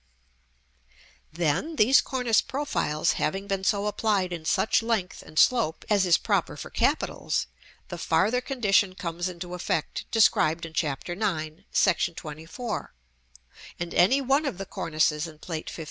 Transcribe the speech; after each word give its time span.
Then, 1.31 1.75
these 1.75 2.01
cornice 2.01 2.41
profiles 2.41 3.11
having 3.21 3.45
been 3.45 3.63
so 3.63 3.85
applied 3.85 4.33
in 4.33 4.45
such 4.45 4.81
length 4.81 5.21
and 5.21 5.37
slope 5.37 5.85
as 5.91 6.07
is 6.07 6.17
proper 6.17 6.57
for 6.57 6.71
capitals, 6.71 7.45
the 7.89 7.99
farther 7.99 8.41
condition 8.41 8.95
comes 8.95 9.29
into 9.29 9.53
effect 9.53 10.09
described 10.09 10.65
in 10.65 10.73
Chapter 10.73 11.13
IX.§ 11.13 11.19
XXIV., 11.71 12.87
and 13.79 13.93
any 13.93 14.21
one 14.21 14.45
of 14.47 14.57
the 14.57 14.65
cornices 14.65 15.27
in 15.27 15.37
Plate 15.37 15.69
XV. 15.69 15.79